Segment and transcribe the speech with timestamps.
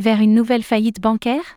[0.00, 1.56] Vers une nouvelle faillite bancaire?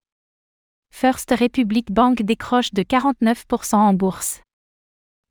[0.92, 4.42] First Republic Bank décroche de 49% en bourse.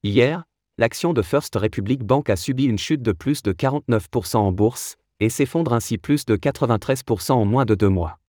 [0.04, 0.44] Hier,
[0.78, 4.94] l'action de First Republic Bank a subi une chute de plus de 49% en bourse,
[5.18, 8.20] et s'effondre ainsi plus de 93% en moins de deux mois.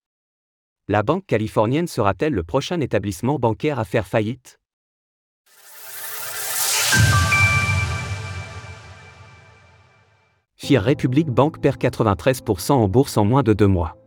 [0.88, 4.58] La banque californienne sera-t-elle le prochain établissement bancaire à faire faillite?
[10.56, 14.01] Fir Republic Bank perd 93% en bourse en moins de deux mois.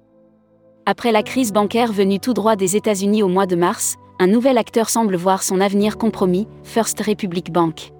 [0.87, 4.59] Après la crise bancaire venue tout droit des États-Unis au mois de mars, un nouvel
[4.59, 7.91] acteur semble voir son avenir compromis, First Republic Bank.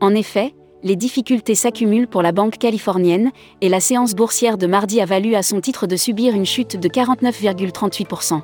[0.00, 5.00] En effet, les difficultés s'accumulent pour la banque californienne, et la séance boursière de mardi
[5.00, 8.42] a valu à son titre de subir une chute de 49,38%.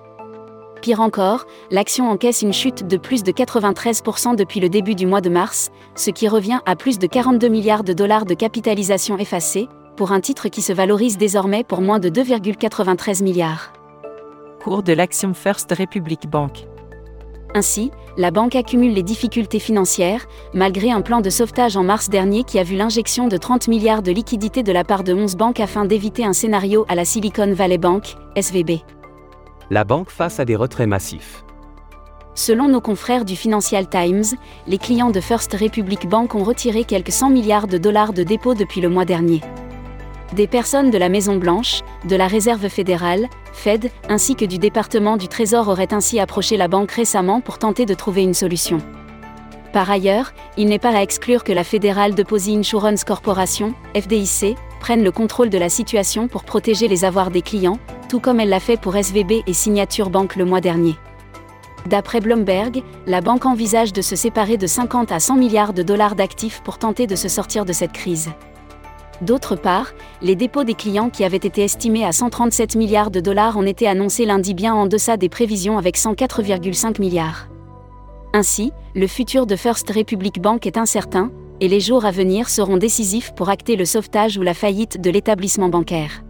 [0.83, 5.21] Pire encore, l'action encaisse une chute de plus de 93% depuis le début du mois
[5.21, 9.69] de mars, ce qui revient à plus de 42 milliards de dollars de capitalisation effacée,
[10.01, 13.71] pour un titre qui se valorise désormais pour moins de 2,93 milliards.
[14.65, 16.65] Cours de l'action First Republic Bank.
[17.55, 22.45] Ainsi, la banque accumule les difficultés financières, malgré un plan de sauvetage en mars dernier
[22.45, 25.61] qui a vu l'injection de 30 milliards de liquidités de la part de 11 banques
[25.61, 28.81] afin d'éviter un scénario à la Silicon Valley Bank, SVB.
[29.69, 31.45] La banque face à des retraits massifs.
[32.35, 34.25] Selon nos confrères du Financial Times,
[34.67, 38.55] les clients de First Republic Bank ont retiré quelques 100 milliards de dollars de dépôts
[38.55, 39.43] depuis le mois dernier.
[40.33, 45.27] Des personnes de la Maison-Blanche, de la Réserve fédérale, Fed, ainsi que du département du
[45.27, 48.79] Trésor auraient ainsi approché la banque récemment pour tenter de trouver une solution.
[49.73, 55.03] Par ailleurs, il n'est pas à exclure que la Federal Deposit Insurance Corporation, FDIC, prenne
[55.03, 57.79] le contrôle de la situation pour protéger les avoirs des clients,
[58.09, 60.95] tout comme elle l'a fait pour SVB et Signature Bank le mois dernier.
[61.87, 66.15] D'après Bloomberg, la banque envisage de se séparer de 50 à 100 milliards de dollars
[66.15, 68.31] d'actifs pour tenter de se sortir de cette crise.
[69.23, 73.59] D'autre part, les dépôts des clients qui avaient été estimés à 137 milliards de dollars
[73.59, 77.49] ont été annoncés lundi bien en deçà des prévisions avec 104,5 milliards.
[78.33, 81.31] Ainsi, le futur de First Republic Bank est incertain,
[81.61, 85.11] et les jours à venir seront décisifs pour acter le sauvetage ou la faillite de
[85.11, 86.23] l'établissement bancaire.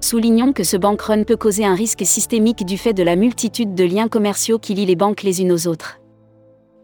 [0.00, 3.74] Soulignons que ce bank run peut causer un risque systémique du fait de la multitude
[3.74, 5.98] de liens commerciaux qui lient les banques les unes aux autres.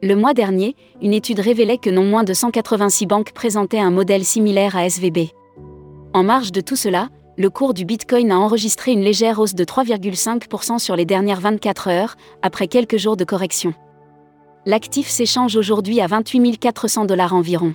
[0.04, 4.22] Le mois dernier, une étude révélait que non moins de 186 banques présentaient un modèle
[4.22, 5.30] similaire à SVB.
[6.12, 9.64] En marge de tout cela, le cours du Bitcoin a enregistré une légère hausse de
[9.64, 13.72] 3,5% sur les dernières 24 heures, après quelques jours de correction.
[14.66, 17.74] L'actif s'échange aujourd'hui à 28 400 dollars environ.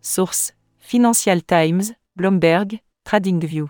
[0.00, 1.82] Source Financial Times,
[2.14, 3.66] Bloomberg, TradingView.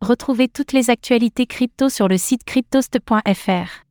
[0.00, 3.82] Retrouvez toutes les actualités crypto sur le site cryptost.fr.